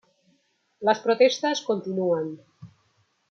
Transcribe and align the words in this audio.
Las 0.79 0.99
protestas 0.99 1.61
continúan. 1.63 2.27